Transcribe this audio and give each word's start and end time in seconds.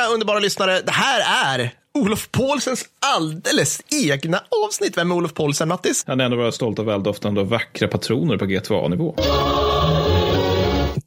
Vackra, 0.00 0.14
underbara 0.14 0.38
lyssnare, 0.38 0.80
det 0.80 0.92
här 0.92 1.54
är 1.58 1.70
Olof 1.94 2.28
Paulsens 2.30 2.84
alldeles 3.06 3.80
egna 4.06 4.42
avsnitt. 4.66 4.96
Vem 4.96 5.10
är 5.10 5.14
Olof 5.14 5.34
Paulsen, 5.34 5.68
Mattis? 5.68 6.04
Han 6.06 6.20
är 6.20 6.24
ändå 6.24 6.36
bara 6.36 6.52
stolt 6.52 6.78
och 6.78 6.88
väldoftande 6.88 7.40
och 7.40 7.48
vackra 7.48 7.88
patroner 7.88 8.36
på 8.36 8.44
G2A-nivå. 8.44 9.14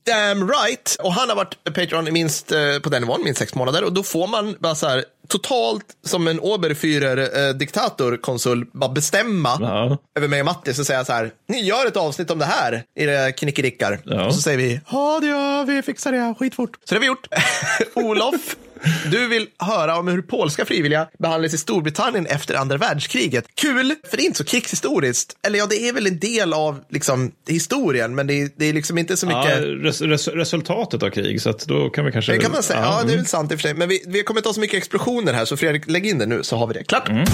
Damn 0.05 0.49
right! 0.51 0.95
Och 1.03 1.13
han 1.13 1.29
har 1.29 1.35
varit 1.35 1.63
Patreon 1.63 2.13
minst, 2.13 2.51
eh, 2.51 2.59
på 2.83 2.89
den 2.89 3.01
nivån, 3.01 3.23
minst 3.23 3.39
sex 3.39 3.55
månader. 3.55 3.83
Och 3.83 3.93
då 3.93 4.03
får 4.03 4.27
man 4.27 4.55
bara 4.59 4.75
så 4.75 4.87
här, 4.87 5.03
totalt 5.27 5.85
som 6.05 6.27
en 6.27 6.39
Oberführer 6.39 7.47
eh, 7.47 7.53
diktatorkonsul 7.53 8.65
bara 8.73 8.89
bestämma 8.91 9.57
Ja. 9.61 9.97
över 10.17 10.27
mig 10.27 10.39
och 10.39 10.45
Mattis 10.45 10.79
och 10.79 10.85
säga 10.85 11.05
så 11.05 11.13
här, 11.13 11.31
ni 11.47 11.61
gör 11.61 11.85
ett 11.87 11.97
avsnitt 11.97 12.31
om 12.31 12.39
det 12.39 12.45
här, 12.45 12.83
era 12.95 13.31
knickedickar. 13.31 13.99
Ja. 14.05 14.25
Och 14.25 14.35
så 14.35 14.41
säger 14.41 14.57
vi, 14.57 14.81
ja 14.91 15.19
det 15.21 15.27
gör 15.27 15.65
vi, 15.65 15.81
fixar 15.81 16.11
det 16.11 16.35
skitfort. 16.39 16.77
Så 16.85 16.95
det 16.95 16.95
har 16.95 17.01
vi 17.01 17.07
gjort. 17.07 17.27
Olof, 17.93 18.55
du 19.11 19.27
vill 19.27 19.47
höra 19.59 19.97
om 19.97 20.07
hur 20.07 20.21
polska 20.21 20.65
frivilliga 20.65 21.07
behandlades 21.19 21.53
i 21.53 21.57
Storbritannien 21.57 22.25
efter 22.25 22.55
andra 22.55 22.77
världskriget. 22.77 23.45
Kul, 23.55 23.95
för 24.09 24.17
det 24.17 24.23
är 24.23 24.25
inte 24.25 24.37
så 24.37 24.43
krigshistoriskt. 24.43 25.35
Eller 25.47 25.59
ja, 25.59 25.65
det 25.65 25.89
är 25.89 25.93
väl 25.93 26.07
en 26.07 26.19
del 26.19 26.53
av 26.53 26.79
liksom, 26.89 27.31
historien, 27.47 28.15
men 28.15 28.27
det 28.27 28.41
är, 28.41 28.49
det 28.55 28.65
är 28.65 28.73
liksom 28.73 28.97
inte 28.97 29.17
så 29.17 29.27
Ja, 29.29 29.39
mycket. 29.39 29.83
res, 29.85 30.01
res, 30.01 30.27
resultatet 30.27 31.03
av 31.03 31.09
krig, 31.09 31.41
så 31.41 31.49
att 31.49 31.65
då 31.65 31.89
kan 31.89 32.05
vi 32.05 32.11
kanske... 32.11 32.31
Det 32.31 32.39
kan 32.39 32.51
man 32.51 32.63
säga. 32.63 32.79
Ja, 32.79 32.91
det 32.91 32.97
är 32.97 33.03
mm. 33.03 33.15
väl 33.15 33.25
sant 33.25 33.51
i 33.51 33.55
och 33.55 33.59
för 33.59 33.67
sig. 33.67 33.73
Men 33.73 33.89
vi, 33.89 34.03
vi 34.07 34.23
kommer 34.23 34.39
inte 34.39 34.49
ha 34.49 34.53
så 34.53 34.59
mycket 34.59 34.77
explosioner 34.77 35.33
här, 35.33 35.45
så 35.45 35.57
Fredrik, 35.57 35.89
lägg 35.89 36.07
in 36.07 36.17
det 36.17 36.25
nu 36.25 36.43
så 36.43 36.57
har 36.57 36.67
vi 36.67 36.73
det 36.73 36.83
klart. 36.83 37.09
Mm. 37.09 37.25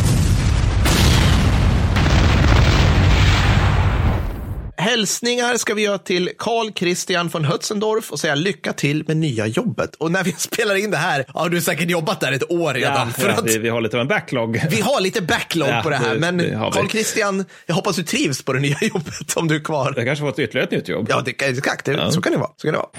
Hälsningar 5.00 5.58
ska 5.58 5.74
vi 5.74 5.82
göra 5.82 5.98
till 5.98 6.30
Carl 6.38 6.72
Christian 6.76 7.28
von 7.28 7.46
Hötzendorf 7.46 8.12
och 8.12 8.20
säga 8.20 8.36
lycka 8.36 8.74
till 8.74 9.04
med 9.08 9.18
nya 9.18 9.48
jobbet. 9.48 9.96
Och 9.96 10.12
när 10.12 10.24
vi 10.24 10.32
spelar 10.38 10.76
in 10.76 10.92
det 10.92 10.98
här, 10.98 11.26
ja, 11.34 11.48
du 11.50 11.58
har 11.58 11.62
säkert 11.62 11.90
jobbat 11.90 12.20
där 12.20 12.32
ett 12.32 12.52
år 12.52 12.74
redan. 12.74 13.08
Ja, 13.08 13.22
för 13.22 13.30
ja, 13.30 13.36
att 13.36 13.46
vi, 13.46 13.58
vi 13.58 13.70
har 13.70 13.82
lite 13.82 13.98
av 13.98 14.02
en 14.02 14.08
backlog. 14.08 14.62
vi 14.70 14.82
har 14.82 15.02
lite 15.02 15.22
backlog 15.22 15.70
Ja, 15.70 15.82
på 15.84 15.90
det 15.90 15.96
här. 15.96 16.14
det- 16.14 16.20
men 16.20 16.38
det 16.38 16.56
har. 16.56 16.72
Carl 16.72 16.90
Christian, 16.90 17.46
jag 17.66 17.76
hoppas 17.76 17.96
du 17.96 18.04
trivs 18.04 18.42
på 18.44 18.54
det 18.54 18.60
nya 18.60 18.78
jobbet 18.82 19.34
om 19.36 19.48
du 19.48 19.56
är 19.56 19.60
kvar. 19.64 19.94
Jag 19.98 20.06
kanske 20.06 20.26
fått 20.26 20.40
ytterligare 20.40 20.66
ett 20.66 20.72
nytt 20.72 20.88
jobb. 20.88 21.06
Ja, 21.10 21.22
det, 21.26 21.42
exakt. 21.42 21.86
Det, 21.86 22.12
Så 22.12 22.22
kan 22.22 22.32
det 22.34 22.40
vara. 22.40 22.52
Så 22.58 22.68
kan 22.68 22.74
det 22.74 22.78
vara. 22.80 22.90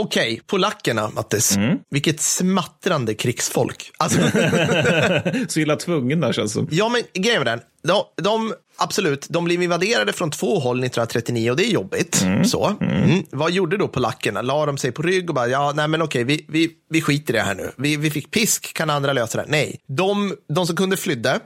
Okej, 0.00 0.40
polackerna, 0.46 1.10
Mattis. 1.10 1.56
Mm. 1.56 1.78
Vilket 1.90 2.20
smattrande 2.20 3.14
krigsfolk. 3.14 3.90
Alltså, 3.98 4.18
Så 5.48 5.60
illa 5.60 5.76
tvungen 5.76 6.20
där 6.20 6.32
känns 6.32 6.52
som. 6.52 6.68
Ja, 6.70 6.88
men 6.88 7.02
grejen 7.22 7.44
med 7.44 7.46
den. 7.46 7.60
De, 7.82 8.22
de, 8.22 8.54
absolut, 8.76 9.26
de 9.30 9.44
blev 9.44 9.62
invaderade 9.62 10.12
från 10.12 10.30
två 10.30 10.58
håll 10.58 10.76
1939 10.76 11.50
och 11.50 11.56
det 11.56 11.64
är 11.66 11.70
jobbigt. 11.70 12.26
Så. 12.44 12.76
Mm. 12.80 13.24
Vad 13.30 13.50
gjorde 13.50 13.76
då 13.76 13.88
polackerna? 13.88 14.42
La 14.42 14.66
de 14.66 14.78
sig 14.78 14.92
på 14.92 15.02
rygg 15.02 15.28
och 15.28 15.34
bara, 15.34 15.48
ja, 15.48 15.72
nej 15.76 15.88
men 15.88 16.02
okej, 16.02 16.24
vi, 16.24 16.46
vi, 16.48 16.70
vi 16.90 17.00
skiter 17.00 17.34
i 17.34 17.36
det 17.36 17.42
här 17.42 17.54
nu. 17.54 17.70
Vi, 17.76 17.96
vi 17.96 18.10
fick 18.10 18.30
pisk, 18.30 18.74
kan 18.74 18.90
andra 18.90 19.12
lösa 19.12 19.38
det? 19.38 19.44
Nej. 19.48 19.80
De, 19.88 20.36
de 20.48 20.66
som 20.66 20.76
kunde 20.76 20.96
flydde, 20.96 21.40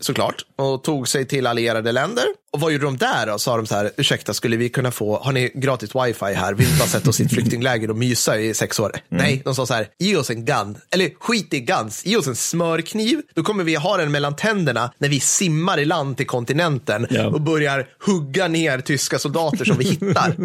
såklart, 0.00 0.46
och 0.56 0.84
tog 0.84 1.08
sig 1.08 1.26
till 1.26 1.46
allierade 1.46 1.92
länder. 1.92 2.24
Och 2.52 2.60
vad 2.60 2.72
gjorde 2.72 2.84
de 2.84 2.96
där 2.96 3.26
då? 3.26 3.38
Sa 3.38 3.56
de 3.56 3.66
så 3.66 3.74
här, 3.74 3.90
ursäkta, 3.96 4.34
skulle 4.34 4.56
vi 4.56 4.68
kunna 4.68 4.90
få, 4.90 5.18
har 5.18 5.32
ni 5.32 5.50
gratis 5.54 5.90
wifi 5.94 6.34
här? 6.34 6.54
Vi 6.54 6.64
vill 6.64 6.78
bara 6.78 6.88
sätta 6.88 7.10
oss 7.10 7.20
i 7.20 7.24
ett 7.24 7.30
flyktingläger 7.34 7.90
och 7.90 7.96
mysa 7.96 8.38
i 8.38 8.54
sex 8.54 8.80
år. 8.80 8.92
Nej, 9.08 9.42
de 9.44 9.54
sa 9.54 9.66
så 9.66 9.74
här, 9.74 9.88
ge 9.98 10.16
oss 10.16 10.30
en 10.30 10.44
gun. 10.44 10.78
Eller 10.90 11.10
skit 11.20 11.54
i 11.54 11.60
guns, 11.60 12.06
ge 12.06 12.16
oss 12.16 12.26
en 12.26 12.36
smörkniv. 12.36 13.22
Då 13.34 13.42
kommer 13.42 13.64
vi 13.64 13.74
ha 13.74 13.96
den 13.96 14.12
mellan 14.12 14.36
tänderna 14.36 14.92
när 14.98 15.08
vi 15.08 15.20
simmar 15.20 15.78
i 15.80 15.84
land 15.84 16.16
till 16.16 16.26
kontinenten 16.26 17.06
Ja. 17.10 17.26
och 17.26 17.40
börjar 17.40 17.88
hugga 18.06 18.48
ner 18.48 18.78
tyska 18.80 19.18
soldater 19.18 19.64
som 19.64 19.78
vi 19.78 19.84
hittar. 19.84 20.24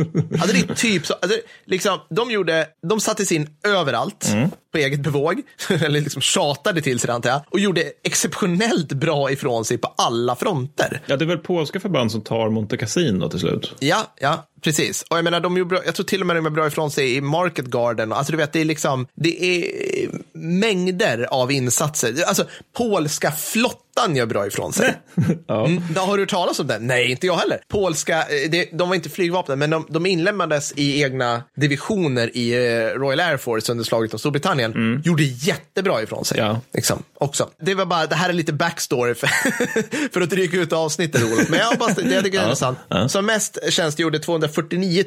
alltså 0.41 0.53
det 0.53 0.69
är 0.71 0.75
typ 0.75 1.05
så, 1.05 1.13
alltså, 1.13 1.37
liksom, 1.65 1.99
de 2.09 2.31
gjorde, 2.31 2.67
de 2.89 2.99
satte 2.99 3.25
sig 3.25 3.37
in 3.37 3.49
överallt 3.67 4.27
på 4.71 4.77
eget 4.77 4.99
bevåg, 4.99 5.41
eller 5.69 6.01
liksom 6.01 6.21
tjatade 6.21 6.81
till 6.81 6.99
sig 6.99 7.09
antar 7.11 7.29
jag, 7.29 7.41
och 7.51 7.59
gjorde 7.59 7.83
exceptionellt 8.03 8.93
bra 8.93 9.31
ifrån 9.31 9.65
sig 9.65 9.77
på 9.77 9.93
alla 9.97 10.35
fronter. 10.35 11.01
Ja, 11.05 11.17
det 11.17 11.25
är 11.25 11.27
väl 11.27 11.37
polska 11.37 11.79
förband 11.79 11.96
som 12.09 12.21
tar 12.21 12.49
Monte 12.49 12.77
Cassino 12.77 13.29
till 13.29 13.39
slut. 13.39 13.75
Ja, 13.79 14.13
ja, 14.21 14.47
precis. 14.67 15.01
Och 15.09 15.17
jag 15.17 15.23
menar, 15.23 15.39
de 15.39 15.57
gjorde 15.57 15.69
bra, 15.69 15.81
jag 15.85 15.95
tror 15.95 16.05
till 16.05 16.21
och 16.21 16.27
med 16.27 16.35
de 16.35 16.45
är 16.45 16.49
bra 16.49 16.67
ifrån 16.67 16.91
sig 16.91 17.15
i 17.15 17.21
Market 17.21 17.65
Garden. 17.65 18.13
Alltså 18.13 18.31
du 18.31 18.37
vet, 18.37 18.53
det 18.53 18.61
är 18.61 18.65
liksom, 18.65 19.07
det 19.15 19.43
är 19.43 20.09
mängder 20.33 21.27
av 21.31 21.51
insatser. 21.51 22.15
Alltså, 22.27 22.45
polska 22.77 23.31
flottan 23.31 24.15
gör 24.15 24.25
bra 24.25 24.47
ifrån 24.47 24.73
sig. 24.73 24.93
Ja. 25.47 25.65
Mm, 25.65 25.83
då 25.95 26.01
har 26.01 26.17
du 26.17 26.21
hört 26.23 26.29
talas 26.29 26.59
om 26.59 26.67
den? 26.67 26.87
Nej, 26.87 27.11
inte 27.11 27.27
jag 27.27 27.35
heller. 27.35 27.59
Polska, 27.67 28.19
eh, 28.19 28.49
det, 28.49 28.69
de 28.73 28.89
var 28.89 28.95
inte 28.95 29.09
flygvapnet, 29.09 29.57
men 29.57 29.69
de, 29.69 29.87
de 29.89 30.05
inlemmades 30.05 30.73
i 30.75 31.03
egna 31.03 31.43
divisioner 31.55 32.37
i 32.37 32.53
eh, 32.53 32.99
Royal 32.99 33.19
Air 33.19 33.37
Force 33.37 33.71
under 33.71 33.85
slaget 33.85 34.13
om 34.13 34.19
Storbritannien. 34.19 35.01
Gjorde 35.05 35.23
jättebra 35.23 36.01
ifrån 36.01 36.25
sig. 36.25 36.37
Ja. 36.37 36.61
Liksom, 36.73 37.03
också. 37.13 37.49
Det 37.61 37.73
var 37.73 37.85
bara, 37.85 38.05
det 38.05 38.15
här 38.15 38.29
är 38.29 38.33
lite 38.33 38.53
backstory 38.53 39.15
för, 39.15 39.27
för 40.13 40.21
att 40.21 40.29
dryga 40.29 40.59
ut 40.61 40.73
avsnittet, 40.73 41.23
Olof. 41.23 41.49
Men 41.49 41.59
jag 41.59 41.77
bara, 41.77 41.93
det 41.93 42.15
jag 42.15 42.23
tycker 42.23 42.37
jag 42.37 42.45
är 42.45 42.49
intressant. 42.49 43.11
Som 43.11 43.25
mest 43.25 43.59
tjänstgjorde 43.69 44.19
249 44.61 45.03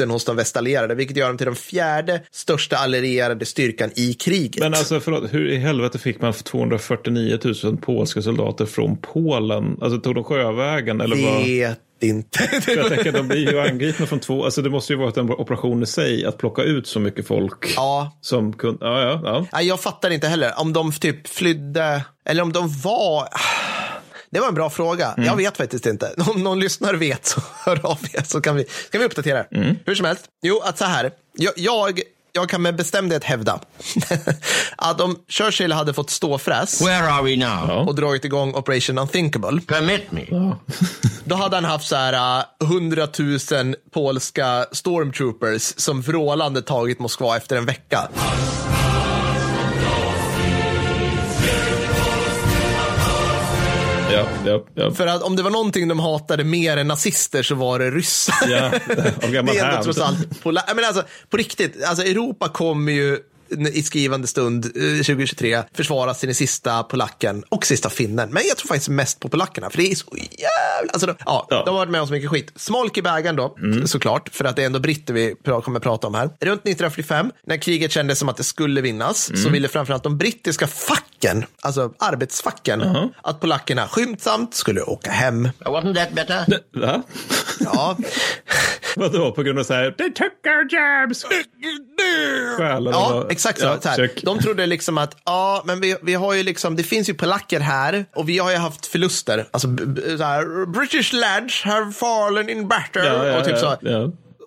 000 0.00 0.10
hos 0.10 0.24
de 0.24 0.36
västallierade, 0.36 0.94
vilket 0.94 1.16
gör 1.16 1.28
dem 1.28 1.36
till 1.36 1.46
den 1.46 1.56
fjärde 1.56 2.22
största 2.30 2.76
allierade 2.76 3.46
styrkan 3.46 3.90
i 3.96 4.14
kriget. 4.14 4.60
Men 4.60 4.74
alltså, 4.74 5.00
förlåt, 5.00 5.34
hur 5.34 5.48
i 5.48 5.56
helvete 5.56 5.98
fick 5.98 6.20
man 6.20 6.32
249 6.32 7.38
000 7.64 7.76
polska 7.76 8.22
soldater 8.22 8.66
från 8.66 8.96
Polen? 8.96 9.78
Alltså, 9.80 10.00
tog 10.00 10.14
de 10.14 10.24
sjövägen? 10.24 11.00
Eller 11.00 11.16
vet 11.16 11.80
inte. 12.00 12.38
För 12.62 12.76
Jag 12.76 12.88
tänker, 12.88 13.12
de 13.12 13.28
blir 13.28 13.52
ju 13.52 13.60
angripna 13.60 14.06
från 14.06 14.20
två, 14.20 14.44
alltså 14.44 14.62
det 14.62 14.70
måste 14.70 14.92
ju 14.92 14.98
varit 14.98 15.16
en 15.16 15.30
operation 15.30 15.82
i 15.82 15.86
sig 15.86 16.24
att 16.24 16.38
plocka 16.38 16.62
ut 16.62 16.86
så 16.86 17.00
mycket 17.00 17.26
folk 17.26 17.72
ja, 17.76 18.18
som 18.20 18.52
kunde, 18.52 18.86
ja, 18.86 19.20
ja, 19.24 19.46
ja. 19.52 19.62
Jag 19.62 19.80
fattar 19.80 20.10
inte 20.10 20.28
heller. 20.28 20.52
Om 20.56 20.72
de 20.72 20.92
typ 20.92 21.28
flydde, 21.28 22.04
eller 22.24 22.42
om 22.42 22.52
de 22.52 22.68
var... 22.84 23.28
Det 24.34 24.40
var 24.40 24.48
en 24.48 24.54
bra 24.54 24.70
fråga. 24.70 25.14
Jag 25.16 25.36
vet 25.36 25.56
faktiskt 25.56 25.86
inte. 25.86 26.14
Om 26.34 26.42
någon 26.42 26.60
lyssnare 26.60 26.96
vet 26.96 27.26
så 27.26 27.40
hör 27.64 27.86
av 27.86 27.98
er 28.12 28.22
så 28.22 28.40
kan 28.40 28.56
vi, 28.56 28.64
kan 28.64 29.00
vi 29.00 29.06
uppdatera. 29.06 29.44
Hur 29.86 29.94
som 29.94 30.06
helst. 30.06 30.24
Jo, 30.42 30.60
att 30.64 30.78
så 30.78 30.84
här. 30.84 31.10
Jag, 31.36 31.52
jag, 31.56 32.00
jag 32.32 32.48
kan 32.48 32.62
med 32.62 32.76
bestämdhet 32.76 33.24
hävda 33.24 33.60
att 34.76 35.00
om 35.00 35.16
Churchill 35.28 35.72
hade 35.72 35.94
fått 35.94 36.10
ståfräs 36.10 36.82
Where 36.82 37.10
are 37.10 37.22
we 37.22 37.36
now? 37.36 37.88
Och 37.88 37.94
dragit 37.94 38.24
igång 38.24 38.54
Operation 38.54 38.98
Unthinkable, 38.98 39.60
Permit 39.60 40.12
me. 40.12 40.24
då 41.24 41.34
hade 41.34 41.56
han 41.56 41.64
haft 41.64 41.88
så 41.88 41.96
här 41.96 42.38
uh, 42.38 42.70
100 42.70 43.08
000 43.52 43.76
polska 43.92 44.66
stormtroopers 44.72 45.74
som 45.76 46.00
vrålande 46.02 46.62
tagit 46.62 46.98
Moskva 46.98 47.36
efter 47.36 47.56
en 47.56 47.66
vecka. 47.66 48.08
Ja, 54.14 54.26
ja, 54.46 54.64
ja. 54.74 54.90
För 54.90 55.06
att 55.06 55.22
om 55.22 55.36
det 55.36 55.42
var 55.42 55.50
någonting 55.50 55.88
de 55.88 56.00
hatade 56.00 56.44
mer 56.44 56.76
än 56.76 56.88
nazister 56.88 57.42
så 57.42 57.54
var 57.54 57.78
det 57.78 57.90
ryssar. 57.90 58.34
Ja, 58.48 58.70
gammal 59.28 59.54
det 59.54 59.60
är 59.60 59.70
ändå 59.70 59.82
trots 59.82 60.00
allt 60.00 60.42
menar 60.76 60.88
alltså, 60.88 61.02
på 61.30 61.36
riktigt, 61.36 61.84
alltså 61.84 62.04
Europa 62.04 62.48
kommer 62.48 62.92
ju 62.92 63.18
i 63.72 63.82
skrivande 63.82 64.26
stund 64.26 64.64
eh, 64.64 64.72
2023 64.72 65.62
försvara 65.72 66.14
sin 66.14 66.34
sista 66.34 66.82
polacken 66.82 67.44
och 67.48 67.66
sista 67.66 67.90
finnen. 67.90 68.28
Men 68.32 68.42
jag 68.48 68.56
tror 68.56 68.68
faktiskt 68.68 68.88
mest 68.88 69.20
på 69.20 69.28
polackerna, 69.28 69.70
för 69.70 69.78
det 69.78 69.90
är 69.90 69.94
så 69.94 70.16
jävla... 70.16 70.92
Alltså, 70.92 71.06
de, 71.06 71.14
ja, 71.24 71.46
Ja. 71.50 71.62
de 71.64 71.70
har 71.70 71.76
varit 71.80 71.90
med 71.90 72.00
om 72.00 72.06
så 72.06 72.12
mycket 72.12 72.30
skit. 72.30 72.52
Smolk 72.56 72.98
i 72.98 73.02
bägaren 73.02 73.36
då, 73.36 73.56
såklart, 73.86 74.28
för 74.32 74.44
att 74.44 74.56
det 74.56 74.62
är 74.62 74.66
ändå 74.66 74.78
britter 74.80 75.14
vi 75.14 75.34
kommer 75.64 75.80
prata 75.80 76.06
om 76.06 76.14
här. 76.14 76.26
Runt 76.26 76.60
1945, 76.60 77.30
när 77.46 77.56
kriget 77.56 77.92
kändes 77.92 78.18
som 78.18 78.28
att 78.28 78.36
det 78.36 78.44
skulle 78.44 78.80
vinnas, 78.80 79.42
så 79.42 79.48
ville 79.48 79.68
framförallt 79.68 80.02
de 80.02 80.18
brittiska 80.18 80.66
facken, 80.66 81.44
alltså 81.62 81.92
arbetsfacken, 81.98 82.82
att 83.22 83.40
polackerna 83.40 83.88
skyndsamt 83.88 84.54
skulle 84.54 84.82
åka 84.82 85.10
hem. 85.10 85.48
Wasn't 85.60 85.94
that 85.94 86.12
better? 86.12 86.44
Va? 86.80 87.02
Ja, 87.60 87.96
Vadå, 88.96 89.32
på 89.32 89.42
grund 89.42 89.58
av 89.58 89.64
så 89.64 89.74
här, 89.74 89.90
they 89.90 90.10
took 90.12 90.32
our 90.46 90.62
jobs. 90.70 91.24
Stjäl, 92.56 92.76
eller 92.76 92.90
Ja, 92.90 93.26
exakt 93.30 93.60
så. 93.60 93.66
Ja, 93.66 93.80
så 93.80 93.88
här. 93.88 94.10
De 94.22 94.38
trodde 94.38 94.66
liksom 94.66 94.98
att, 94.98 95.16
ja, 95.24 95.62
men 95.64 95.80
vi, 95.80 95.96
vi 96.02 96.14
har 96.14 96.34
ju 96.34 96.42
liksom, 96.42 96.76
det 96.76 96.82
finns 96.82 97.08
ju 97.08 97.14
polacker 97.14 97.60
här 97.60 98.06
och 98.14 98.28
vi 98.28 98.38
har 98.38 98.50
ju 98.50 98.56
haft 98.56 98.86
förluster. 98.86 99.48
Alltså, 99.50 99.68
så 100.18 100.24
här, 100.24 100.66
British 100.66 101.12
lads 101.12 101.62
have 101.62 101.92
fallen 101.92 102.48
in 102.48 102.68
battle. 102.68 103.04
Ja, 103.04 103.26
ja, 103.26 103.38
och 103.38 103.44
typ 103.44 103.58
så. 103.58 103.76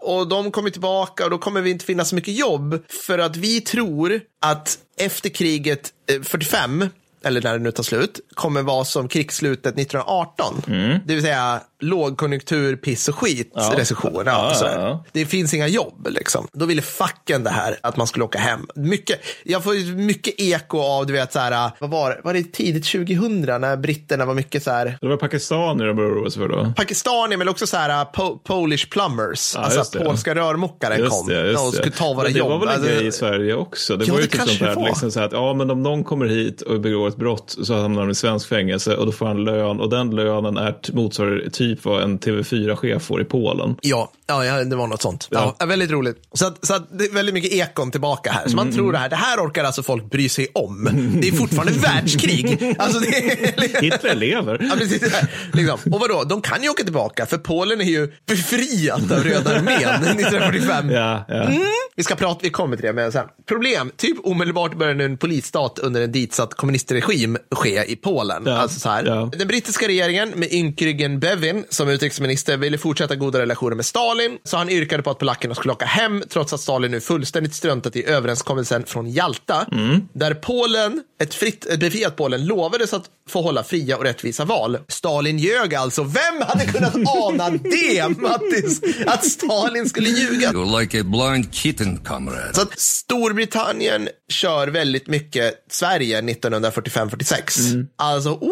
Och 0.01 0.27
de 0.27 0.51
kommer 0.51 0.69
tillbaka 0.69 1.23
och 1.23 1.29
då 1.29 1.38
kommer 1.38 1.61
vi 1.61 1.69
inte 1.69 1.85
finna 1.85 2.05
så 2.05 2.15
mycket 2.15 2.35
jobb. 2.38 2.83
För 3.07 3.19
att 3.19 3.35
vi 3.35 3.61
tror 3.61 4.21
att 4.41 4.77
efter 4.99 5.29
kriget 5.29 5.89
eh, 6.11 6.21
45, 6.21 6.89
eller 7.23 7.41
när 7.41 7.53
det 7.53 7.59
nu 7.63 7.71
tar 7.71 7.83
slut, 7.83 8.19
kommer 8.33 8.61
vara 8.61 8.85
som 8.85 9.07
krigsslutet 9.07 9.77
1918. 9.77 10.61
Mm. 10.67 10.99
Det 11.05 11.13
vill 11.13 11.23
säga 11.23 11.61
lågkonjunktur, 11.79 12.75
piss 12.75 13.07
och 13.09 13.15
skit, 13.15 13.51
recession. 13.75 14.24
Ja, 14.25 14.53
Ja, 14.62 14.71
ja, 14.71 14.81
ja. 14.81 15.03
Det 15.12 15.25
finns 15.25 15.53
inga 15.53 15.68
jobb 15.68 16.07
liksom. 16.09 16.47
Då 16.53 16.65
ville 16.65 16.81
facken 16.81 17.44
det 17.44 17.50
här, 17.50 17.77
att 17.81 17.97
man 17.97 18.07
skulle 18.07 18.25
åka 18.25 18.39
hem. 18.39 18.68
Mycket, 18.75 19.19
jag 19.44 19.63
får 19.63 19.95
mycket 19.95 20.33
eko 20.38 20.79
av, 20.79 21.06
du 21.06 21.13
vet, 21.13 21.33
så 21.33 21.39
här, 21.39 21.71
vad 21.79 21.89
var 21.89 22.09
det, 22.09 22.21
var 22.24 22.33
det 22.33 22.44
tidigt 22.53 22.85
2000 22.91 23.41
när 23.62 23.77
britterna 23.77 24.25
var 24.25 24.33
mycket 24.33 24.63
så 24.63 24.71
här, 24.71 24.97
Det 25.01 25.07
var 25.07 25.18
pakistanier 25.18 25.88
de 25.88 25.95
började 25.95 26.15
oroa 26.15 26.29
sig 26.29 26.41
för 26.41 26.50
då. 26.50 26.74
Pakistanier 26.77 27.38
men 27.38 27.50
också 27.50 27.68
så 27.68 27.77
här 27.77 28.06
po 28.06 28.38
Polish 28.38 28.89
plumbers, 28.89 29.53
Ja, 29.56 29.62
alltså 29.62 30.00
polska 30.00 30.35
rörmokare 30.35 30.97
Just 30.97 31.12
kom. 31.12 31.27
det, 31.27 31.53
de 31.53 31.71
skulle 31.71 31.91
ta 31.91 32.13
våra 32.13 32.23
men 32.23 32.33
det 32.33 32.39
jobb. 32.39 32.50
var 32.50 32.59
väl 32.59 32.68
en 32.68 32.73
Alltså, 32.73 32.89
grej 32.89 33.07
i 33.07 33.12
Sverige 33.12 33.53
också. 33.56 33.95
Det 33.97 34.06
Ja, 34.06 34.13
var 34.13 34.19
ju 34.21 34.25
det 34.27 34.31
typ 34.38 34.47
sånt 34.47 34.59
där, 34.59 34.85
liksom 34.85 35.12
så 35.12 35.19
här 35.19 35.25
att 35.27 35.31
ja, 35.33 35.53
men 35.53 35.71
om 35.71 35.83
någon 35.83 36.03
kommer 36.03 36.25
hit 36.25 36.62
och 36.62 36.80
begår 36.81 37.07
ett 37.07 37.18
brott 37.18 37.56
så 37.63 37.73
hamnar 37.81 38.01
de 38.01 38.09
i 38.12 38.15
svensk 38.15 38.47
fängelse 38.50 38.95
och 38.95 39.06
då 39.06 39.12
får 39.12 39.25
han 39.25 39.44
lön 39.44 39.80
och 39.80 39.89
den 39.89 40.15
lönen 40.15 40.57
är 40.57 40.75
motsvarar 40.94 41.50
typ 41.75 41.85
vad 41.85 42.03
en 42.03 42.19
TV4-chef 42.19 43.03
får 43.03 43.21
i 43.21 43.25
Polen. 43.25 43.75
Ja, 43.81 44.11
ja, 44.27 44.63
det 44.63 44.75
var 44.75 44.87
något 44.87 45.01
sånt. 45.01 45.27
Ja. 45.31 45.55
Ja. 45.59 45.65
väldigt 45.65 45.91
roligt. 45.91 46.17
Så, 46.33 46.47
att, 46.47 46.65
så 46.65 46.73
att 46.73 46.97
det 46.99 47.05
är 47.05 47.13
väldigt 47.13 47.33
mycket 47.33 47.51
ekon 47.53 47.91
tillbaka 47.91 48.31
här. 48.31 48.47
Så 48.47 48.55
man 48.55 48.71
tror 48.71 48.91
det 48.91 48.97
här, 48.97 49.09
det 49.09 49.15
här 49.15 49.37
orkar 49.37 49.63
alltså 49.63 49.83
folk 49.83 50.09
bry 50.11 50.29
sig 50.29 50.47
om. 50.53 50.89
Det 51.21 51.27
är 51.27 51.31
fortfarande 51.31 51.73
världskrig. 51.79 52.75
Alltså 52.79 52.99
det 52.99 53.07
är, 53.07 53.81
Hitler 53.81 54.15
lever. 54.15 54.67
Ja, 54.69 54.75
precis, 54.77 54.99
det 54.99 55.09
här. 55.09 55.27
liksom. 55.53 55.93
Och 55.93 55.99
vadå, 55.99 56.23
de 56.23 56.41
kan 56.41 56.63
ju 56.63 56.69
åka 56.69 56.83
tillbaka 56.83 57.25
för 57.25 57.37
Polen 57.37 57.81
är 57.81 57.85
ju 57.85 58.11
befriat 58.25 59.11
av 59.11 59.23
Röda 59.23 59.55
armén 59.55 59.77
1945. 60.03 60.89
Ja, 60.89 61.25
ja. 61.27 61.35
Mm. 61.43 61.61
Vi 61.95 62.03
ska 62.03 62.15
prata, 62.15 62.39
vi 62.43 62.49
kommer 62.49 62.75
till 62.75 62.85
det 62.85 62.93
men 62.93 63.11
sen. 63.11 63.25
Problem, 63.47 63.91
typ 63.97 64.17
omedelbart 64.23 64.75
börjar 64.77 64.93
nu 64.93 65.05
en 65.05 65.17
polisstat 65.17 65.79
under 65.79 66.01
en 66.01 66.11
ditsatt 66.11 66.53
kommunistregim 66.53 67.37
ske 67.51 67.83
i 67.91 67.95
Polen. 67.95 68.43
Ja, 68.45 68.57
Alltså 68.57 68.79
så 68.79 68.89
här. 68.89 69.29
Den 69.37 69.47
brittiska 69.47 69.87
regeringen 69.87 70.29
med 70.35 70.51
ynkryggen 70.53 71.19
Bevin 71.19 71.56
som 71.69 71.89
utrikesminister 71.89 72.57
ville 72.57 72.77
fortsätta 72.77 73.15
goda 73.15 73.39
relationer 73.39 73.75
med 73.75 73.86
Stalin, 73.86 74.38
så 74.44 74.57
han 74.57 74.69
yrkade 74.69 75.04
på 75.04 75.09
att 75.12 75.19
polackerna 75.19 75.56
skulle 75.56 75.74
åka 75.74 75.86
hem 75.86 76.24
trots 76.30 76.54
att 76.54 76.59
Stalin 76.59 76.92
nu 76.92 77.01
fullständigt 77.01 77.56
struntat 77.56 77.95
i 77.95 78.06
överenskommelsen 78.06 78.83
från 78.86 79.09
Jalta, 79.09 79.65
Mm. 79.71 80.01
där 80.13 80.33
Polen, 80.33 81.01
ett, 81.21 81.33
fritt, 81.33 81.65
ett 81.65 81.80
befriat 81.80 82.15
Polen, 82.15 82.45
lovades 82.45 82.94
att 82.94 83.04
få 83.30 83.42
hålla 83.42 83.63
fria 83.63 83.98
och 83.98 84.04
rättvisa 84.04 84.45
val. 84.45 84.77
Stalin 84.88 85.38
ljög 85.39 85.75
alltså. 85.75 86.04
Vem 86.04 86.42
hade 86.48 86.65
kunnat 86.65 86.95
ana 87.18 87.50
det, 87.50 88.07
Mattis? 88.18 88.81
Att 89.07 89.25
Stalin 89.25 89.89
skulle 89.89 90.09
ljuga? 90.09 90.51
You're 90.51 90.80
like 90.80 91.00
a 91.01 91.04
blind 91.04 91.54
kitten, 91.54 91.98
comrade. 91.98 92.54
Så 92.54 92.62
att 92.62 92.80
Storbritannien 92.80 94.09
kör 94.30 94.68
väldigt 94.68 95.07
mycket 95.07 95.54
Sverige 95.71 96.21
1945-46. 96.21 97.86
Alltså, 97.98 98.30
oh, 98.30 98.51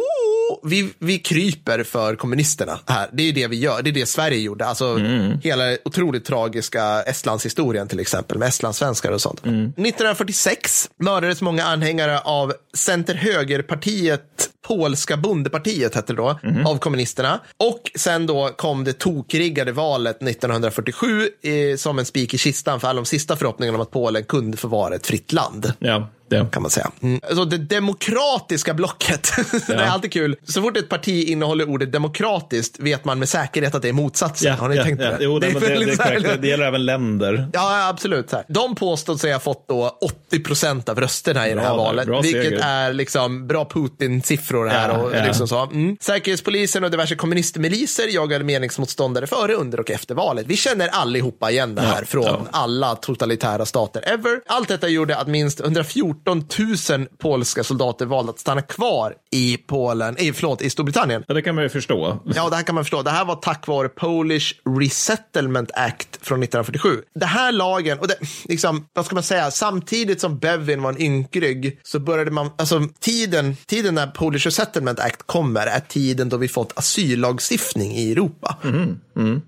vi, 0.63 0.93
vi 0.99 1.19
kryper 1.19 1.83
för 1.83 2.15
kommunisterna 2.15 2.79
här. 2.85 3.09
Det 3.13 3.29
är 3.29 3.33
det 3.33 3.47
vi 3.47 3.59
gör. 3.59 3.81
Det 3.81 3.89
är 3.89 3.91
det 3.91 4.05
Sverige 4.05 4.39
gjorde. 4.39 4.65
Alltså, 4.65 4.97
hela 5.43 5.77
otroligt 5.85 6.25
tragiska 6.25 7.01
Estlandshistorien 7.01 7.87
till 7.87 7.99
exempel 7.99 8.37
med 8.37 8.47
estlandssvenskar 8.47 9.11
och 9.11 9.21
sånt. 9.21 9.39
1946 9.39 10.89
mördades 10.97 11.41
många 11.41 11.63
anhängare 11.63 12.19
av 12.19 12.53
Center-högerpartiet 12.73 14.49
Polska 14.67 15.17
bondepartiet 15.17 15.95
hette 15.95 16.13
det 16.13 16.17
då, 16.17 16.39
av 16.65 16.77
kommunisterna. 16.77 17.39
Och 17.57 17.91
sen 17.95 18.25
då 18.25 18.49
kom 18.49 18.83
det 18.83 18.93
tokriggade 18.93 19.71
valet 19.71 20.21
1947 20.21 21.29
eh, 21.41 21.77
som 21.77 21.99
en 21.99 22.05
spik 22.05 22.33
i 22.33 22.37
kistan 22.37 22.79
för 22.79 22.87
alla 22.87 23.01
de 23.01 23.05
sista 23.05 23.35
förhoppningarna 23.35 23.77
om 23.77 23.81
att 23.81 23.91
Polen 23.91 24.23
kunde 24.23 24.57
få 24.57 24.67
vara 24.67 24.95
ett 24.95 25.07
fritt 25.07 25.33
land 25.33 25.73
Ja, 25.79 26.09
ja. 26.37 26.45
kan 26.45 26.61
man 26.61 26.71
säga. 26.71 26.91
Mm. 27.01 27.19
Alltså 27.23 27.45
det 27.45 27.57
demokratiska 27.57 28.73
blocket. 28.73 29.31
det 29.67 29.73
är 29.73 29.87
alltid 29.87 30.11
kul. 30.13 30.35
Så 30.43 30.61
fort 30.61 30.77
ett 30.77 30.89
parti 30.89 31.23
innehåller 31.29 31.69
ordet 31.69 31.91
demokratiskt 31.91 32.79
vet 32.79 33.05
man 33.05 33.19
med 33.19 33.29
säkerhet 33.29 33.75
att 33.75 33.81
det 33.81 33.89
är 33.89 33.93
motsatsen. 33.93 34.51
Ja, 34.51 34.55
Har 34.57 34.69
ni 34.69 34.75
ja, 34.75 34.83
tänkt 34.83 34.97
på 34.99 35.03
ja. 35.05 35.11
det? 35.11 35.17
Jo, 35.23 35.39
det, 35.39 35.47
är 35.47 35.53
det, 35.53 35.59
det, 35.59 36.03
är. 36.03 36.19
Det- 36.19 36.37
det 36.41 36.47
gäller 36.47 36.65
även 36.65 36.85
länder. 36.85 37.47
Ja, 37.53 37.87
absolut. 37.89 38.29
Så 38.29 38.35
här. 38.35 38.45
De 38.47 38.75
påstod 38.75 39.19
sig 39.19 39.31
ha 39.31 39.39
fått 39.39 39.67
då 39.67 39.97
80 40.27 40.39
procent 40.39 40.89
av 40.89 40.99
rösterna 40.99 41.47
i 41.49 41.53
det 41.53 41.61
här 41.61 41.67
Bra 41.67 41.77
valet, 41.77 42.05
Bra 42.05 42.21
vilket 42.21 42.43
seger. 42.43 42.59
är 42.63 42.93
liksom 42.93 43.47
bra 43.47 43.65
Putin-siffror 43.65 44.67
här. 44.67 44.89
Ja, 44.89 44.97
och 44.97 45.15
ja. 45.15 45.23
liksom 45.25 45.47
så. 45.47 45.63
Mm. 45.63 45.97
Säkerhetspolisen 46.01 46.83
och 46.83 46.91
diverse 46.91 47.15
kommunistmiliser 47.15 48.07
jagade 48.07 48.43
meningsmotståndare 48.43 49.27
före, 49.27 49.53
under 49.53 49.79
och 49.79 49.91
efter 49.91 50.15
valet. 50.15 50.45
Vi 50.47 50.55
känner 50.57 50.87
allihopa 50.87 51.51
igen 51.51 51.75
det 51.75 51.81
här 51.81 51.99
Ja, 51.99 52.05
från 52.05 52.23
ja. 52.23 52.45
alla 52.51 52.95
totalitära 52.95 53.65
stater 53.65 54.03
ever. 54.13 54.41
Allt 54.47 54.67
detta 54.67 54.87
gjorde 54.87 55.17
att 55.17 55.27
minst 55.27 55.59
114 55.59 56.24
14 56.25 56.97
000 56.97 57.07
polska 57.17 57.63
soldater 57.63 58.05
valde 58.05 58.29
att 58.29 58.39
stanna 58.39 58.61
kvar 58.61 59.13
i 59.35 59.57
Polen, 59.67 60.15
eh, 60.17 60.33
förlåt, 60.33 60.61
i 60.61 60.69
Storbritannien. 60.69 61.23
Ja, 61.27 61.33
det 61.33 61.41
kan 61.41 61.55
man 61.55 61.63
ju 61.63 61.69
förstå. 61.69 62.19
Ja, 62.35 62.49
det 62.49 62.55
här 62.55 62.63
kan 62.63 62.75
man 62.75 62.83
förstå. 62.83 63.01
Det 63.01 63.09
här 63.11 63.25
var 63.25 63.35
tack 63.35 63.67
vare 63.67 63.89
Polish 63.89 64.53
Resettlement 64.79 65.71
Act 65.73 66.19
från 66.21 66.43
1947. 66.43 67.01
Det 67.15 67.25
här 67.25 67.51
lagen, 67.51 67.99
och 67.99 68.07
det, 68.07 68.15
liksom, 68.45 68.87
vad 68.93 69.05
ska 69.05 69.15
man 69.15 69.23
säga, 69.23 69.51
samtidigt 69.51 70.21
som 70.21 70.39
Bevin 70.39 70.81
var 70.81 70.89
en 70.89 71.01
ynkrygg 71.01 71.79
så 71.83 71.99
började 71.99 72.31
man, 72.31 72.49
alltså 72.57 72.81
tiden, 72.99 73.55
tiden 73.65 73.95
när 73.95 74.07
Polish 74.07 74.45
Resettlement 74.45 74.99
Act 74.99 75.23
kommer 75.25 75.67
är 75.67 75.79
tiden 75.79 76.29
då 76.29 76.37
vi 76.37 76.47
fått 76.47 76.77
asyllagstiftning 76.77 77.91
i 77.95 78.11
Europa. 78.11 78.57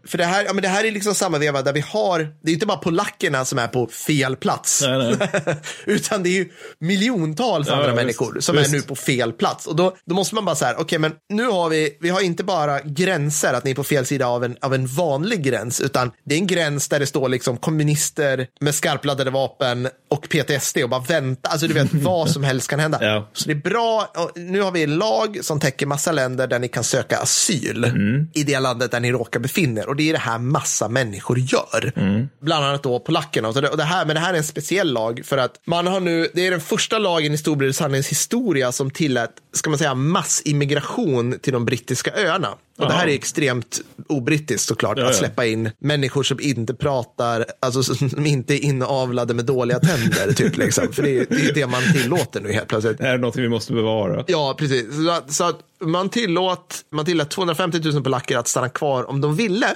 För 0.08 0.18
det 0.18 0.26
här, 0.26 0.44
ja, 0.46 0.54
men 0.54 0.62
det 0.62 0.68
här 0.68 0.84
är 0.84 0.92
liksom 0.92 1.16
samma 1.16 1.38
veva 1.38 1.62
där 1.62 1.74
vi 1.74 1.80
har, 1.88 2.28
det 2.44 2.52
är 2.52 2.54
inte 2.54 2.66
bara 2.66 2.78
polackerna 2.78 3.46
som 3.46 3.60
är 3.60 3.68
på 3.68 3.88
fel 3.88 4.36
plats. 4.36 4.82
Nej, 4.82 5.16
nej. 5.20 5.56
Utan 5.86 6.24
det 6.24 6.30
är 6.30 6.34
ju 6.34 6.50
miljontals 6.80 7.68
Ja, 7.68 7.74
andra 7.74 7.88
ja, 7.88 7.96
människor 7.96 8.34
visst, 8.34 8.46
som 8.46 8.56
visst. 8.56 8.70
är 8.70 8.78
nu 8.78 8.82
på 8.82 8.96
fel 8.96 9.32
plats. 9.34 9.68
Och 9.68 9.76
då, 9.78 9.96
då 10.06 10.16
måste 10.16 10.36
man 10.36 10.46
bara 10.46 10.56
så 10.56 10.66
här, 10.66 10.76
okej 10.80 11.00
men 11.00 11.12
nu 11.30 11.46
har 11.46 11.70
vi, 11.70 11.98
vi 12.02 12.10
har 12.10 12.22
inte 12.22 12.44
bara 12.44 12.80
gränser, 12.82 13.54
att 13.54 13.64
ni 13.64 13.72
är 13.72 13.76
på 13.76 13.84
fel 13.84 14.06
sida 14.06 14.28
av 14.28 14.44
en, 14.44 14.58
av 14.62 14.74
en 14.74 14.88
vanlig 14.88 15.44
gräns, 15.44 15.82
utan 15.82 16.12
det 16.26 16.36
är 16.36 16.40
en 16.40 16.48
gräns 16.48 16.88
där 16.90 17.00
det 17.00 17.06
står 17.06 17.30
liksom 17.30 17.58
kommunister 17.58 18.48
med 18.60 18.76
skarpladdade 18.76 19.32
vapen 19.32 19.90
och 20.10 20.30
PTSD 20.30 20.78
och 20.84 20.90
bara 20.90 21.02
vänta, 21.08 21.50
alltså 21.50 21.68
du 21.68 21.74
vet 21.74 21.88
vad 21.94 22.30
som 22.30 22.44
helst 22.44 22.70
kan 22.70 22.80
hända. 22.80 22.98
Ja. 23.02 23.30
Så 23.34 23.48
det 23.48 23.54
är 23.54 23.70
bra, 23.70 24.14
nu 24.36 24.62
har 24.62 24.72
vi 24.72 24.84
en 24.84 24.96
lag 24.96 25.40
som 25.42 25.60
täcker 25.60 25.86
massa 25.86 26.12
länder 26.12 26.48
där 26.48 26.60
ni 26.60 26.68
kan 26.68 26.84
söka 26.84 27.18
asyl 27.18 27.84
Mm. 27.84 28.28
i 28.34 28.44
det 28.44 28.60
landet 28.60 28.92
där 28.92 29.00
ni 29.00 29.12
råkar 29.12 29.40
befinna 29.40 29.82
er. 29.82 29.88
Och 29.88 29.96
det 29.96 30.10
är 30.10 30.14
det 30.14 30.20
här 30.20 30.40
massa 30.40 30.90
människor 30.90 31.40
gör. 31.40 31.94
Mm. 31.96 32.28
Bland 32.42 32.66
annat 32.66 32.84
då 32.84 33.00
polackerna. 33.00 33.48
Och 33.48 33.62
det, 33.62 33.70
och 33.70 33.78
det 33.78 33.84
här, 33.84 34.06
men 34.06 34.16
det 34.16 34.20
här 34.20 34.34
är 34.34 34.38
en 34.38 34.44
speciell 34.44 34.94
lag 34.94 35.22
för 35.26 35.38
att 35.38 35.52
man 35.66 35.88
har 35.88 36.00
nu, 36.00 36.30
det 36.34 36.48
är 36.48 36.52
den 36.52 36.62
första 36.62 36.98
lagen 37.00 37.34
i 37.34 37.38
Storbritanniens 37.38 38.08
historia 38.08 38.72
som 38.72 38.92
tillät, 38.92 39.32
ska 39.68 39.72
man 39.72 39.78
säga, 39.78 39.96
massimmigration 39.96 41.40
till 41.42 41.54
de 41.54 41.66
brittiska 41.66 42.12
öarna. 42.16 42.50
Och 42.78 42.88
det 42.88 42.94
här 42.94 43.08
är 43.08 43.14
extremt 43.14 43.82
obrittiskt 44.08 44.68
såklart, 44.68 44.98
Ja, 44.98 45.10
att 45.10 45.16
släppa 45.16 45.46
in 45.46 45.72
människor 45.80 46.24
som 46.24 46.40
inte 46.40 46.74
pratar, 46.74 47.46
alltså 47.60 47.84
som 47.84 48.26
inte 48.26 48.54
är 48.54 48.66
inavlade 48.66 49.34
med 49.34 49.46
dåliga 49.46 49.80
tänder, 49.80 50.34
typ 50.34 50.58
liksom. 50.58 50.94
För 50.94 51.04
det 51.04 51.18
är, 51.18 51.26
det 51.30 51.50
är 51.50 51.54
det 51.54 51.68
man 51.68 51.82
tillåter 51.94 52.42
nu 52.42 52.52
helt 52.52 52.68
plötsligt. 52.68 52.98
Det 52.98 53.04
här 53.04 53.14
är 53.14 53.18
något 53.18 53.36
vi 53.36 53.50
måste 53.50 53.74
bevara. 53.74 54.24
Ja, 54.28 54.56
precis. 54.58 54.86
Så 54.96 55.34
så 55.34 55.44
att 55.44 55.60
man, 55.80 56.10
tillåt, 56.10 56.76
man 56.92 57.06
tillät 57.06 57.30
250 57.30 57.80
000 57.84 58.04
polacker 58.04 58.38
att 58.38 58.48
stanna 58.48 58.70
kvar 58.70 59.10
om 59.10 59.22
de 59.22 59.36
ville. 59.36 59.68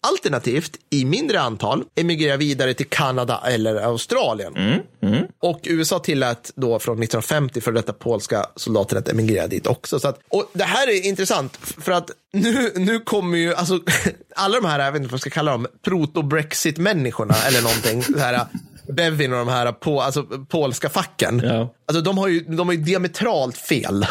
Alternativt, 0.00 0.76
i 0.90 1.04
mindre 1.04 1.40
antal, 1.40 1.84
emigrera 1.96 2.36
vidare 2.36 2.74
till 2.74 2.86
Kanada 2.86 3.42
eller 3.46 3.76
Australien. 3.76 4.52
Och 5.42 5.60
USA 5.64 5.98
tillät 5.98 6.52
då 6.54 6.78
från 6.78 6.94
1950 6.94 7.60
för 7.60 7.72
detta 7.72 7.92
polska 7.92 8.46
soldater 8.56 8.96
att 8.96 9.08
emigrera 9.08 9.29
dit 9.30 9.66
också. 9.66 10.00
Så 10.00 10.08
att, 10.08 10.20
och 10.28 10.50
det 10.52 10.64
här 10.64 10.88
är 10.88 11.06
intressant, 11.06 11.56
för 11.56 11.92
att 11.92 12.10
nu, 12.32 12.72
nu 12.76 12.98
kommer 12.98 13.38
ju, 13.38 13.54
alltså, 13.54 13.80
alla 14.36 14.60
de 14.60 14.68
här, 14.68 14.78
jag 14.78 14.92
vet 14.92 15.00
inte 15.00 15.08
vad 15.08 15.12
jag 15.12 15.20
ska 15.20 15.30
kalla 15.30 15.50
dem, 15.50 15.66
proto-Brexit-människorna 15.82 17.34
eller 17.46 17.62
någonting, 17.62 18.02
så 18.02 18.18
här, 18.18 18.46
Bevin 18.88 19.32
och 19.32 19.38
de 19.38 19.48
här 19.48 19.72
på, 19.72 20.02
alltså, 20.02 20.22
polska 20.48 20.88
facken. 20.88 21.40
Ja. 21.44 21.74
Alltså 21.90 22.02
de 22.02 22.18
har 22.18 22.28
ju, 22.28 22.40
de 22.40 22.68
har 22.68 22.74
ju 22.74 22.80
diametralt 22.82 23.56
fel. 23.58 24.06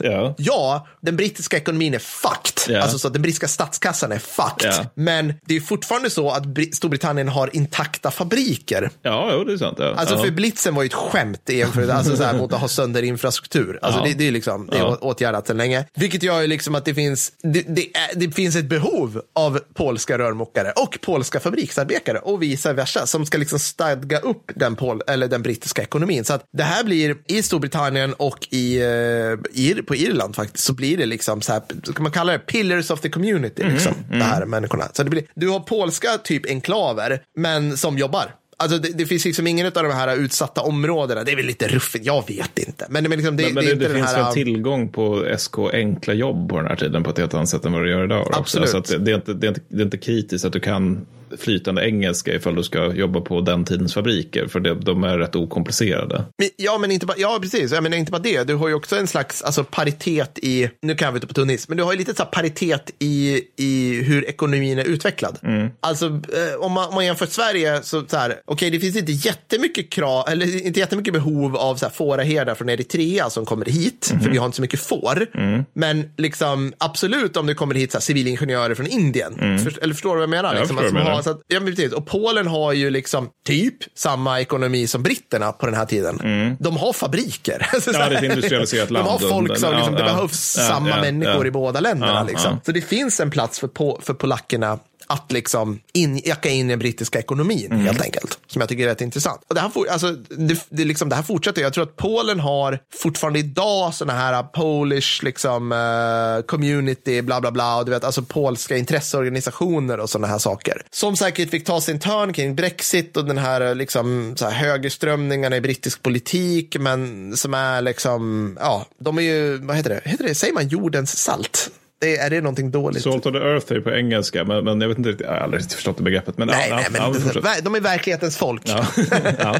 Ja. 0.00 0.34
ja, 0.38 0.86
den 1.00 1.16
brittiska 1.16 1.56
ekonomin 1.56 1.94
är 1.94 1.98
fucked. 1.98 2.74
Ja. 2.74 2.82
Alltså 2.82 2.98
så 2.98 3.06
att 3.06 3.12
den 3.12 3.22
brittiska 3.22 3.48
statskassan 3.48 4.12
är 4.12 4.18
fucked. 4.18 4.72
Ja. 4.72 4.86
Men 4.94 5.34
det 5.46 5.56
är 5.56 5.60
fortfarande 5.60 6.10
så 6.10 6.30
att 6.30 6.44
Bri- 6.44 6.72
Storbritannien 6.72 7.28
har 7.28 7.56
intakta 7.56 8.10
fabriker. 8.10 8.90
Ja, 9.02 9.30
jo, 9.32 9.44
det 9.44 9.52
är 9.52 9.56
sant. 9.56 9.76
Ja. 9.80 9.94
Alltså 9.94 10.14
ja. 10.14 10.24
för 10.24 10.30
blitzen 10.30 10.74
var 10.74 10.82
ju 10.82 10.86
ett 10.86 10.94
skämt 10.94 11.48
jämförelse 11.48 11.94
alltså 11.94 12.16
så 12.16 12.22
här, 12.22 12.38
mot 12.38 12.52
att 12.52 12.60
ha 12.60 12.68
sönder 12.68 13.02
infrastruktur. 13.02 13.78
Alltså 13.82 14.00
Ja. 14.00 14.04
det, 14.06 14.14
det 14.14 14.28
är 14.28 14.32
liksom, 14.32 14.66
det 14.66 14.76
är 14.76 14.80
Ja. 14.80 14.98
åtgärdat 15.00 15.46
sedan 15.46 15.56
länge. 15.56 15.84
Vilket 15.94 16.22
gör 16.22 16.40
ju 16.40 16.46
liksom 16.46 16.74
att 16.74 16.84
det 16.84 16.94
finns, 16.94 17.32
det, 17.42 17.64
det, 17.68 17.96
är, 17.96 18.14
det 18.14 18.30
finns 18.30 18.56
ett 18.56 18.64
behov 18.68 19.22
av 19.34 19.60
polska 19.74 20.18
rörmokare 20.18 20.72
och 20.76 20.98
polska 21.02 21.40
fabriksarbetare 21.40 22.18
och 22.18 22.42
vice 22.42 22.72
versa 22.72 23.06
som 23.06 23.26
ska 23.26 23.38
liksom 23.38 23.58
stadga 23.58 24.18
upp 24.18 24.50
den, 24.54 24.76
pol, 24.76 25.02
eller 25.06 25.28
den 25.28 25.42
brittiska 25.42 25.82
ekonomin. 25.82 26.24
Så 26.24 26.32
att 26.34 26.44
det 26.52 26.62
här 26.62 26.84
blir 26.84 27.15
i 27.26 27.42
Storbritannien 27.42 28.12
och 28.12 28.48
i, 28.50 28.80
eh, 28.80 29.62
i 29.62 29.82
på 29.86 29.94
Irland 29.94 30.36
faktiskt 30.36 30.64
så 30.64 30.72
blir 30.72 30.96
det 30.96 31.06
liksom 31.06 31.42
så 31.42 31.52
här, 31.52 31.62
ska 31.84 32.02
man 32.02 32.12
kalla 32.12 32.32
det 32.32 32.38
pillars 32.38 32.90
of 32.90 33.00
the 33.00 33.08
community, 33.08 33.62
liksom, 33.62 33.94
det 34.10 34.24
här 34.24 34.46
människorna. 34.46 34.84
Så 34.92 35.02
det 35.02 35.10
blir, 35.10 35.24
du 35.34 35.48
har 35.48 35.60
polska 35.60 36.08
typ 36.24 36.46
enklaver, 36.46 37.22
men 37.36 37.76
som 37.76 37.98
jobbar. 37.98 38.34
Alltså 38.58 38.78
det, 38.78 38.88
det 38.88 39.06
finns 39.06 39.24
liksom 39.24 39.46
ingen 39.46 39.66
av 39.66 39.72
de 39.72 39.92
här 39.92 40.16
utsatta 40.16 40.60
områdena. 40.60 41.24
Det 41.24 41.32
är 41.32 41.36
väl 41.36 41.46
lite 41.46 41.68
ruffigt, 41.68 42.06
jag 42.06 42.28
vet 42.28 42.58
inte. 42.58 42.86
Men, 42.88 43.02
men, 43.02 43.18
liksom, 43.18 43.36
det, 43.36 43.42
Men, 43.42 43.54
men 43.54 43.64
det, 43.64 43.74
det, 43.74 43.88
det 43.88 43.94
finns 43.94 44.12
här... 44.12 44.24
väl 44.24 44.32
tillgång 44.32 44.88
på 44.88 45.34
SK 45.38 45.58
enkla 45.72 46.14
jobb 46.14 46.48
på 46.48 46.56
den 46.56 46.66
här 46.66 46.76
tiden 46.76 47.02
på 47.02 47.10
ett 47.10 47.18
helt 47.18 47.34
annat 47.34 47.48
sätt 47.48 47.64
än 47.64 47.72
vad 47.72 47.82
du 47.82 47.90
gör 47.90 48.04
idag. 48.04 48.28
Absolut. 48.32 48.68
Så 48.68 48.78
att 48.78 48.88
det, 48.88 48.98
det, 48.98 49.10
är 49.10 49.14
inte, 49.14 49.34
det, 49.34 49.46
är 49.46 49.48
inte, 49.48 49.60
det 49.68 49.80
är 49.80 49.84
inte 49.84 49.98
kritiskt 49.98 50.44
att 50.44 50.52
du 50.52 50.60
kan 50.60 51.06
flytande 51.38 51.86
engelska 51.86 52.34
ifall 52.34 52.54
du 52.54 52.62
ska 52.62 52.94
jobba 52.94 53.20
på 53.20 53.40
den 53.40 53.64
tidens 53.64 53.94
fabriker, 53.94 54.46
för 54.46 54.60
det, 54.60 54.74
de 54.74 55.04
är 55.04 55.18
rätt 55.18 55.36
okomplicerade. 55.36 56.24
Ja, 56.56 56.78
men 56.78 56.90
inte 56.90 57.06
bara, 57.06 57.16
ja, 57.18 57.38
precis. 57.42 57.72
Jag 57.72 57.82
menar 57.82 57.96
inte 57.96 58.12
bara 58.12 58.22
det. 58.22 58.44
Du 58.44 58.54
har 58.54 58.68
ju 58.68 58.74
också 58.74 58.96
en 58.96 59.06
slags 59.06 59.42
alltså, 59.42 59.64
paritet 59.64 60.38
i, 60.42 60.70
nu 60.82 60.94
kan 60.94 61.12
vi 61.12 61.16
inte 61.16 61.26
på 61.26 61.34
tunnis, 61.34 61.68
men 61.68 61.76
du 61.78 61.84
har 61.84 61.92
ju 61.92 61.98
lite 61.98 62.14
så 62.14 62.24
paritet 62.24 62.90
i, 62.98 63.40
i 63.56 64.02
hur 64.02 64.24
ekonomin 64.28 64.78
är 64.78 64.84
utvecklad. 64.84 65.38
Alltså, 65.80 66.06
eh, 66.06 66.60
om, 66.60 66.72
man, 66.72 66.88
om 66.88 66.94
man 66.94 67.06
jämför 67.06 67.26
Sverige, 67.26 67.82
så, 67.82 68.04
så 68.06 68.16
här, 68.16 68.34
okej, 68.44 68.70
det 68.70 68.80
finns 68.80 68.96
inte 68.96 69.12
jättemycket 69.12 69.90
krav, 69.90 70.28
eller 70.28 70.66
inte 70.66 70.80
jättemycket 70.80 71.12
behov 71.12 71.56
av 71.56 71.76
så 71.76 71.84
här, 71.86 71.92
fåraherdar 71.92 72.54
från 72.54 72.68
Eritrea 72.68 73.30
som 73.30 73.46
kommer 73.46 73.66
hit, 73.66 74.14
för 74.22 74.30
vi 74.30 74.38
har 74.38 74.46
inte 74.46 74.56
så 74.56 74.62
mycket 74.62 74.80
får. 74.80 75.26
Men 75.72 76.10
liksom, 76.16 76.72
absolut 76.78 77.36
om 77.36 77.46
det 77.46 77.54
kommer 77.54 77.74
hit 77.74 77.92
så 77.92 77.98
här, 77.98 78.02
civilingenjörer 78.02 78.74
från 78.74 78.86
Indien. 78.86 79.58
För, 79.58 79.82
eller 79.82 79.94
förstår 79.94 80.10
du 80.10 80.14
vad 80.14 80.22
jag 80.22 80.30
menar? 80.30 80.54
jag 80.54 80.60
liksom, 80.60 80.76
förstår 80.76 80.98
vad 81.14 81.15
menar. 81.16 81.22
så 81.22 81.30
att, 81.30 81.40
ja, 81.48 81.60
precis. 81.60 81.92
Och 81.92 82.06
Polen 82.06 82.46
har 82.46 82.72
ju 82.72 82.90
liksom 82.90 83.28
typ 83.46 83.74
samma 83.98 84.40
ekonomi 84.40 84.86
som 84.86 85.02
britterna 85.02 85.52
på 85.52 85.66
den 85.66 85.74
här 85.74 85.86
tiden. 85.86 86.56
De 86.60 86.76
har 86.76 86.92
fabriker. 86.92 87.66
Så 87.80 87.90
Mm. 87.90 88.00
Ja, 88.00 88.08
det 88.08 88.14
är 88.14 88.18
ett 88.18 88.24
industrialiserat 88.36 88.90
land. 88.90 89.06
De 89.06 89.10
har 89.10 89.18
folk 89.30 89.58
som, 89.58 89.70
Ja, 89.72 89.76
liksom, 89.76 89.94
det 89.94 90.00
ja. 90.00 90.06
behövs 90.06 90.54
Ja, 90.58 90.64
samma 90.68 90.88
ja, 90.88 91.00
människor 91.00 91.34
ja. 91.44 91.46
i 91.46 91.50
båda 91.50 91.80
länderna. 91.80 92.12
Ja, 92.14 92.22
liksom. 92.22 92.52
ja. 92.52 92.60
Så 92.66 92.72
det 92.72 92.80
finns 92.80 93.20
en 93.20 93.30
plats 93.30 93.60
för, 93.60 93.68
po- 93.68 94.00
för 94.02 94.14
polackerna 94.14 94.78
att 95.06 95.32
liksom 95.32 95.80
in, 95.92 96.20
jacka 96.24 96.48
in 96.48 96.66
i 96.66 96.68
den 96.68 96.78
brittiska 96.78 97.18
ekonomin 97.18 97.66
Mm. 97.72 97.86
helt 97.86 98.02
enkelt. 98.02 98.38
Som 98.46 98.60
jag 98.60 98.68
tycker 98.68 98.84
är 98.84 98.88
rätt 98.88 99.00
intressant. 99.00 99.40
Och 99.48 99.54
det, 99.54 99.60
här 99.60 99.68
for, 99.68 99.88
alltså, 99.88 100.12
det, 100.12 100.66
det, 100.68 100.84
liksom, 100.84 101.08
det 101.08 101.14
här 101.16 101.22
fortsätter. 101.22 101.62
Jag 101.62 101.72
tror 101.72 101.84
att 101.84 101.96
Polen 101.96 102.40
har 102.40 102.78
fortfarande 102.94 103.38
idag 103.38 103.94
sådana 103.94 104.18
här 104.18 104.42
Polish 104.42 105.24
liksom, 105.24 105.72
eh, 105.72 106.46
community, 106.46 107.22
bla 107.22 107.40
bla 107.40 107.50
bla. 107.50 107.76
Och 107.76 107.84
du 107.84 107.90
vet, 107.90 108.04
alltså 108.04 108.22
polska 108.22 108.76
intresseorganisationer 108.76 110.00
och 110.00 110.10
sådana 110.10 110.26
här 110.26 110.38
saker. 110.38 110.82
Som 110.90 111.16
säkert 111.16 111.50
fick 111.50 111.64
ta 111.64 111.80
sin 111.80 112.00
törn 112.00 112.32
kring 112.32 112.54
Brexit 112.54 113.16
och 113.16 113.24
den 113.24 113.38
här, 113.38 113.74
liksom, 113.74 114.34
så 114.36 114.44
här 114.48 114.52
högerströmningarna 114.52 115.56
i 115.56 115.60
brittisk 115.60 116.02
politik. 116.02 116.76
Men 116.80 117.32
som 117.36 117.54
är 117.54 117.82
liksom, 117.82 118.56
ja, 118.60 118.86
de 118.98 119.18
är 119.18 119.22
ju, 119.22 119.58
vad 119.58 119.76
heter 119.76 119.90
det, 119.90 120.10
heter 120.10 120.24
det? 120.24 120.34
säger 120.34 120.54
man 120.54 120.68
jordens 120.68 121.16
salt? 121.16 121.70
Det, 121.98 122.16
är 122.16 122.30
det 122.30 122.40
någonting 122.40 122.70
dåligt? 122.70 123.02
Salt 123.02 123.26
of 123.26 123.32
the 123.32 123.38
earth 123.38 123.72
är 123.72 123.80
på 123.80 123.90
engelska, 123.90 124.44
men, 124.44 124.64
men 124.64 124.80
jag 124.80 124.88
vet 124.88 124.98
inte 124.98 125.10
riktigt, 125.10 125.26
jag 125.26 125.34
har 125.34 125.40
aldrig 125.40 125.60
riktigt 125.60 125.74
förstått 125.74 125.96
det 125.96 126.02
begreppet. 126.02 126.38
Men, 126.38 126.48
Nej, 126.48 126.66
ja, 126.68 126.76
nej, 126.76 126.86
men 126.90 127.00
ja, 127.44 127.60
de, 127.62 127.74
är 127.74 127.80
verklighetens 127.80 128.36
folk. 128.36 128.62
Ja. 128.64 128.86
ja. 129.38 129.56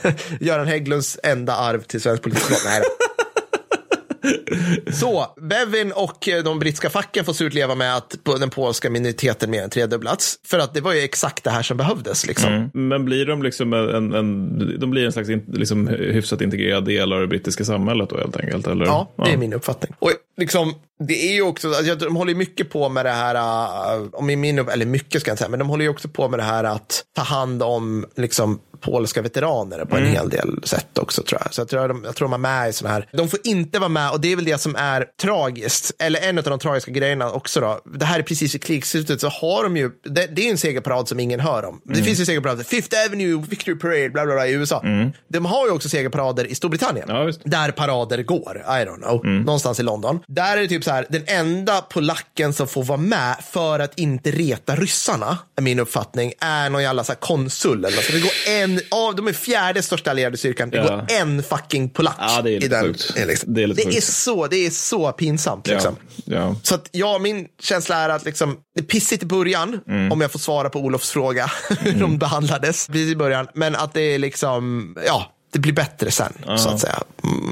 Göran 0.40 0.66
Hägglunds 0.66 1.18
enda 1.22 1.56
arv 1.56 1.82
till 1.82 2.00
svensk 2.00 2.22
politik. 2.22 2.56
Nej. 2.64 2.82
Så, 4.92 5.26
Bevin 5.40 5.92
och 5.92 6.28
eh, 6.28 6.44
de 6.44 6.58
brittiska 6.58 6.90
facken 6.90 7.24
får 7.24 7.32
surt 7.32 7.54
leva 7.54 7.74
med 7.74 7.96
att 7.96 8.16
den 8.24 8.50
polska 8.50 8.90
minoriteten 8.90 9.50
mer 9.50 9.62
än 9.62 9.70
tredubblats. 9.70 10.38
För 10.46 10.58
att 10.58 10.74
det 10.74 10.80
var 10.80 10.92
ju 10.92 11.00
exakt 11.00 11.44
det 11.44 11.50
här 11.50 11.62
som 11.62 11.76
behövdes. 11.76 12.26
Liksom. 12.26 12.52
Mm. 12.52 12.70
Men 12.88 13.04
blir 13.04 13.26
de 13.26 13.42
liksom 13.42 13.72
en, 13.72 14.14
en, 14.14 14.78
de 14.80 14.90
blir 14.90 15.06
en 15.06 15.12
slags 15.12 15.28
in, 15.28 15.44
liksom 15.48 15.88
hyfsat 15.88 16.40
integrerad 16.40 16.84
del 16.84 17.12
av 17.12 17.20
det 17.20 17.26
brittiska 17.26 17.64
samhället 17.64 18.10
då 18.10 18.16
helt 18.18 18.36
enkelt? 18.36 18.66
Eller? 18.66 18.84
Ja, 18.84 19.12
det 19.16 19.32
är 19.32 19.36
min 19.36 19.52
uppfattning. 19.52 19.92
Och 19.98 20.12
liksom, 20.36 20.74
det 20.98 21.28
är 21.30 21.34
ju 21.34 21.42
också, 21.42 21.68
alltså, 21.68 21.94
de 21.94 22.16
håller 22.16 22.34
mycket 22.34 22.70
på 22.70 22.88
med 22.88 23.04
det 23.04 23.10
här, 23.10 23.34
äh, 23.34 24.06
om 24.12 24.30
i 24.30 24.36
min 24.36 24.58
eller 24.58 24.86
mycket 24.86 25.20
ska 25.20 25.28
jag 25.28 25.32
inte 25.32 25.38
säga, 25.38 25.50
men 25.50 25.58
de 25.58 25.68
håller 25.68 25.84
ju 25.84 25.90
också 25.90 26.08
på 26.08 26.28
med 26.28 26.38
det 26.38 26.44
här 26.44 26.64
att 26.64 27.04
ta 27.16 27.22
hand 27.22 27.62
om 27.62 28.06
liksom 28.16 28.60
polska 28.86 29.22
veteraner 29.22 29.84
på 29.84 29.96
en 29.96 30.06
hel 30.06 30.28
del 30.28 30.60
sätt 30.64 30.98
också 30.98 31.22
tror 31.22 31.40
jag. 31.44 31.54
Så 31.54 31.60
jag 31.60 31.68
tror, 31.68 31.88
de, 31.88 32.04
jag 32.04 32.16
tror 32.16 32.28
de 32.28 32.32
är 32.32 32.38
med 32.38 32.68
i 32.68 32.72
sådana 32.72 32.94
här, 32.94 33.08
de 33.12 33.28
får 33.28 33.38
inte 33.44 33.78
vara 33.78 33.88
med 33.88 34.10
och 34.10 34.20
det 34.20 34.32
är 34.32 34.36
väl 34.36 34.44
det 34.44 34.58
som 34.58 34.76
är 34.76 35.04
tragiskt, 35.22 35.92
eller 35.98 36.20
en 36.28 36.38
av 36.38 36.44
de 36.44 36.58
tragiska 36.58 36.90
grejerna 36.90 37.30
också 37.30 37.60
då. 37.60 37.80
Det 37.98 38.04
här 38.04 38.18
är 38.18 38.22
precis 38.22 38.54
i 38.54 38.58
krigsslutet 38.58 39.20
så 39.20 39.28
har 39.28 39.62
de 39.62 39.76
ju, 39.76 39.90
det, 40.04 40.26
det 40.36 40.46
är 40.46 40.50
en 40.50 40.58
segerparad 40.58 41.08
som 41.08 41.20
ingen 41.20 41.40
hör 41.40 41.64
om. 41.64 41.80
Det 41.84 42.02
finns 42.02 42.20
ju 42.20 42.24
segerparader, 42.24 42.64
Fifth 42.64 42.96
Avenue, 43.06 43.44
Victory 43.48 43.78
Parade, 43.78 44.10
bla 44.10 44.24
bla 44.26 44.34
bla 44.34 44.46
i 44.46 44.52
USA. 44.52 44.82
De 45.28 45.44
har 45.44 45.66
ju 45.66 45.72
också 45.72 45.88
segerparader 45.88 46.44
i 46.46 46.54
Storbritannien 46.54 47.06
Ja, 47.08 47.32
där 47.44 47.70
parader 47.70 48.22
går. 48.22 48.62
I 48.66 48.84
don't 48.84 49.02
know. 49.02 49.26
Någonstans 49.26 49.80
i 49.80 49.82
London. 49.82 50.20
Där 50.26 50.56
är 50.56 50.60
det 50.60 50.68
typ 50.68 50.84
så 50.84 50.90
här, 50.90 51.06
den 51.08 51.22
enda 51.26 51.80
polacken 51.80 52.52
som 52.52 52.68
får 52.68 52.84
vara 52.84 52.98
med 52.98 53.36
för 53.52 53.78
att 53.78 53.98
inte 53.98 54.30
reta 54.30 54.76
ryssarna, 54.76 55.38
är 55.56 55.62
min 55.62 55.78
uppfattning, 55.78 56.32
är 56.40 56.70
någon 56.70 56.82
jävla 56.82 57.04
så 57.04 57.14
konsul. 57.14 57.84
Eller 57.84 57.96
något. 57.96 58.04
så 58.04 58.12
det 58.12 58.20
går 58.20 58.32
en, 58.48 58.75
av 58.90 59.14
de 59.16 59.28
är 59.28 59.32
fjärde 59.32 59.82
största 59.82 60.10
allierade 60.10 60.36
styrkan, 60.36 60.70
det 60.70 60.76
Ja. 60.76 60.82
går 60.88 61.06
en 61.08 61.42
fucking 61.42 61.88
polack. 61.90 62.16
Ja, 62.18 62.42
det 62.42 62.50
är 62.50 62.54
lite 62.54 62.66
i 62.66 62.68
den. 62.68 62.84
sjukt. 62.84 63.12
Liksom. 63.26 63.54
Det 63.54 63.62
är 63.62 63.66
lite 63.66 63.88
det, 63.88 63.96
är 63.96 64.00
så, 64.00 64.46
det 64.46 64.56
är 64.66 64.70
så 64.70 65.12
pinsamt. 65.12 65.66
Liksom. 65.66 65.96
ja. 66.24 66.56
Så 66.62 66.74
att, 66.74 66.88
ja, 66.92 67.18
min 67.18 67.46
känsla 67.62 67.96
är 67.96 68.08
att 68.08 68.24
liksom, 68.24 68.56
det 68.74 68.80
är 68.80 68.84
pissigt 68.84 69.22
i 69.22 69.26
början, 69.26 69.80
Mm. 69.88 70.12
om 70.12 70.20
jag 70.20 70.32
får 70.32 70.38
svara 70.38 70.70
på 70.70 70.78
Olofs 70.80 71.10
fråga, 71.10 71.50
hur 71.80 72.00
de 72.00 72.18
behandlades 72.18 72.90
i 72.90 73.16
början. 73.16 73.48
Men 73.54 73.76
att 73.76 73.94
det 73.94 74.00
är 74.14 74.18
liksom, 74.18 74.94
ja, 75.06 75.32
det 75.52 75.58
blir 75.58 75.72
bättre 75.72 76.10
sen, 76.10 76.32
så 76.58 76.68
att 76.68 76.80
säga. 76.80 77.02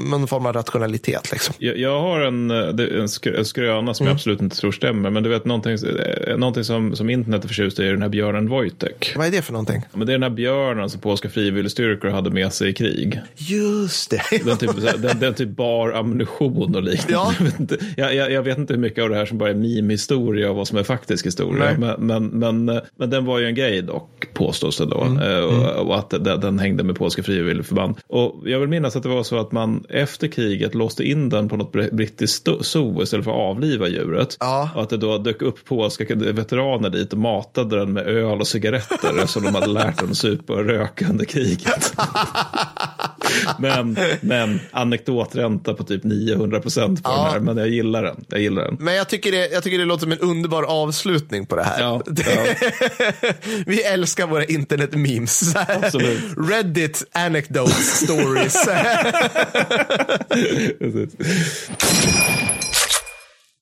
Någon 0.09 0.27
form 0.27 0.45
av 0.45 0.53
rationalitet 0.53 1.31
liksom. 1.31 1.55
Jag, 1.57 1.77
jag 1.77 2.01
har 2.01 2.21
en, 2.21 2.51
eh, 2.51 2.99
en, 2.99 3.09
skr, 3.09 3.35
en 3.35 3.45
skröna 3.45 3.93
som 3.93 4.05
Mm. 4.05 4.11
jag 4.11 4.15
absolut 4.15 4.41
inte 4.41 4.57
tror 4.57 4.71
stämmer, 4.71 5.09
men 5.09 5.23
du 5.23 5.29
vet 5.29 5.45
någonting, 5.45 5.73
eh, 5.73 6.37
någonting 6.37 6.63
som, 6.63 6.95
som 6.95 7.09
internet 7.09 7.43
är 7.43 7.47
förtjust 7.47 7.79
i 7.79 7.87
är 7.87 7.91
den 7.91 8.01
här 8.01 8.09
björnen 8.09 8.49
Wojtek. 8.49 9.13
Vad 9.15 9.27
är 9.27 9.31
det 9.31 9.41
för 9.41 9.53
någonting? 9.53 9.81
Men 9.93 10.07
det 10.07 10.13
är 10.13 10.17
den 10.17 10.23
här 10.23 10.29
björnen 10.29 10.89
som 10.89 11.01
polska 11.01 11.29
frivilligstyrkor 11.29 12.09
hade 12.09 12.29
med 12.29 12.53
sig 12.53 12.69
i 12.69 12.73
krig. 12.73 13.21
Just 13.35 14.09
det. 14.09 14.21
Den 14.45 14.57
typ, 14.57 15.01
den, 15.01 15.19
den 15.19 15.33
typ 15.33 15.49
bar 15.49 15.91
ammunition 15.91 16.75
och 16.75 16.83
liknande. 16.83 17.13
Ja. 17.13 17.33
Jag, 17.39 17.45
vet 17.45 17.59
inte, 17.59 17.77
jag, 17.97 18.31
jag, 18.31 18.43
vet 18.43 18.57
inte 18.57 18.73
hur 18.73 18.81
mycket 18.81 19.03
av 19.03 19.09
det 19.09 19.15
här 19.15 19.25
som 19.25 19.37
bara 19.37 19.49
är 19.49 19.53
meme-historia 19.53 20.49
och 20.49 20.55
vad 20.55 20.67
som 20.67 20.77
är 20.77 20.83
faktisk 20.83 21.25
historia. 21.25 21.75
Men, 21.77 22.05
men, 22.07 22.27
men, 22.27 22.81
men 22.95 23.09
den 23.09 23.25
var 23.25 23.39
ju 23.39 23.45
en 23.45 23.55
grej 23.55 23.81
dock, 23.81 24.09
påstås 24.35 24.77
det 24.77 24.85
då. 24.85 25.01
Mm. 25.01 25.31
Eh, 25.31 25.43
Och, 25.43 25.87
och 25.87 25.97
att 25.97 26.09
den, 26.09 26.59
hängde 26.59 26.83
med 26.83 26.95
polska 26.95 27.23
frivilligförband. 27.23 27.95
Och 28.07 28.35
jag 28.45 28.59
vill 28.59 28.69
minnas 28.69 28.95
att 28.95 29.03
det 29.03 29.09
var 29.09 29.23
så 29.23 29.39
att 29.39 29.51
man 29.51 29.85
efter 29.89 30.27
kriget 30.27 30.75
låste 30.75 31.03
in 31.03 31.29
den 31.29 31.49
på 31.49 31.57
något 31.57 31.73
br- 31.73 31.95
brittiskt 31.95 32.47
zoo 32.61 33.03
istället 33.03 33.23
för 33.25 33.31
att 33.31 33.37
avliva 33.55 33.87
djuret. 33.87 34.37
Ja. 34.39 34.69
Och 34.75 34.81
att 34.81 34.89
det 34.89 34.97
då 34.97 35.17
dök 35.17 35.41
upp 35.41 35.65
polska 35.65 36.05
veteraner 36.15 36.89
dit 36.89 37.13
och 37.13 37.19
matade 37.19 37.79
den 37.79 37.93
med 37.93 38.07
öl 38.07 38.39
och 38.39 38.47
cigaretter 38.47 39.25
som 39.27 39.43
de 39.43 39.55
hade 39.55 39.67
lärt 39.67 40.03
att 40.03 40.17
supa 40.17 40.53
och 40.53 40.65
röka 40.65 41.07
under 41.09 41.25
kriget. 41.25 41.93
Men, 43.59 43.97
men 44.21 44.59
anekdotränta 44.71 45.73
på 45.73 45.83
typ 45.83 46.03
900 46.03 46.59
procent 46.59 47.03
på 47.03 47.09
Ja. 47.09 47.15
den 47.23 47.31
här. 47.33 47.39
Men 47.39 47.57
jag 47.57 47.69
gillar 47.69 48.03
den. 48.03 48.25
Jag 48.27 48.41
gillar 48.41 48.63
den. 48.63 48.77
Men 48.79 48.93
jag 48.95 49.09
tycker, 49.09 49.31
det, 49.31 49.49
jag 49.51 49.63
tycker 49.63 49.77
det 49.77 49.85
låter 49.85 50.01
som 50.01 50.11
en 50.11 50.19
underbar 50.19 50.63
avslutning 50.63 51.45
på 51.45 51.55
det 51.55 51.63
här. 51.63 51.81
Ja, 51.81 52.01
Vi 53.65 53.83
älskar 53.83 54.27
våra 54.27 54.45
internet-memes. 54.45 55.55
Reddit 56.49 57.03
anecdotes 57.11 57.99
stories. 58.03 58.67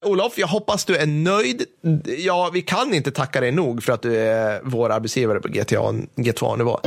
Olof, 0.05 0.34
jag 0.38 0.48
hoppas 0.48 0.86
du 0.86 0.96
är 0.98 1.05
nöjd. 1.05 1.63
Ja, 2.17 2.50
vi 2.53 2.62
kan 2.62 2.93
inte 2.93 3.12
tacka 3.12 3.41
dig 3.41 3.51
nog 3.51 3.84
för 3.84 3.93
att 3.93 4.01
du 4.01 4.17
är 4.17 4.62
vår 4.63 4.89
arbetsgivare 4.89 5.39
på 5.39 5.48
GTA, 5.48 5.91
G2-nivå. 6.15 6.79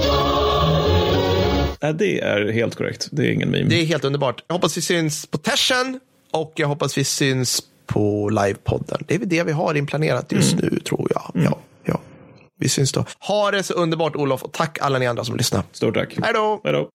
Nej, 1.81 1.95
det 1.95 2.21
är 2.21 2.53
helt 2.53 2.75
korrekt. 2.75 3.09
Det 3.13 3.23
är 3.23 3.33
ingen 3.33 3.51
meme. 3.51 3.69
Det 3.69 3.83
är 3.83 3.85
helt 3.85 4.05
underbart. 4.05 4.45
Jag 4.47 4.55
hoppas 4.55 4.77
vi 4.77 4.81
syns 4.81 5.27
på 5.27 5.39
Tersen 5.39 6.01
och 6.33 6.53
jag 6.57 6.69
hoppas 6.69 6.99
vi 6.99 7.05
syns 7.05 7.63
på 7.87 8.29
livepodden. 8.29 9.05
Det 9.07 9.15
är 9.15 9.19
väl 9.19 9.29
det 9.29 9.43
vi 9.43 9.53
har 9.53 9.75
inplanerat 9.75 10.33
just 10.33 10.57
nu, 10.57 10.81
tror 10.85 11.11
jag. 11.15 11.31
Ja, 11.45 11.59
ja. 11.85 12.01
Vi 12.59 12.69
syns 12.69 12.93
då. 12.93 13.05
Ha 13.21 13.51
det 13.51 13.63
så 13.63 13.75
underbart, 13.75 14.17
Olof, 14.17 14.43
och 14.43 14.53
tack 14.53 14.79
alla 14.81 14.99
ni 14.99 15.07
andra 15.07 15.25
som 15.25 15.37
lyssnar. 15.37 15.63
Stort 15.73 15.95
tack. 15.95 16.17
Hej 16.23 16.33
då! 16.35 16.61
Hej 16.65 16.73
då. 16.73 16.89